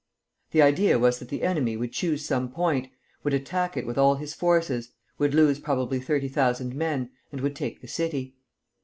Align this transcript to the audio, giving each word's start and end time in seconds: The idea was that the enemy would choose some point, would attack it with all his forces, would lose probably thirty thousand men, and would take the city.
The 0.49 0.63
idea 0.63 0.97
was 0.97 1.19
that 1.19 1.29
the 1.29 1.43
enemy 1.43 1.77
would 1.77 1.91
choose 1.91 2.25
some 2.25 2.49
point, 2.49 2.91
would 3.23 3.35
attack 3.35 3.77
it 3.77 3.85
with 3.85 3.99
all 3.99 4.15
his 4.15 4.33
forces, 4.33 4.89
would 5.19 5.35
lose 5.35 5.59
probably 5.59 5.99
thirty 5.99 6.27
thousand 6.27 6.73
men, 6.73 7.11
and 7.31 7.39
would 7.41 7.55
take 7.55 7.81
the 7.81 7.87
city. 7.87 8.35